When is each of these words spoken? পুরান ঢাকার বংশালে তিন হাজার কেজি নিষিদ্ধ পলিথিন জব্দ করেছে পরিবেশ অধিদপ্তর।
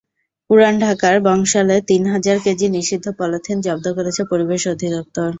পুরান 0.49 0.75
ঢাকার 0.79 1.15
বংশালে 1.25 1.77
তিন 1.89 2.03
হাজার 2.13 2.37
কেজি 2.45 2.67
নিষিদ্ধ 2.69 3.05
পলিথিন 3.19 3.57
জব্দ 3.61 3.85
করেছে 3.97 4.21
পরিবেশ 4.31 4.61
অধিদপ্তর। 4.67 5.27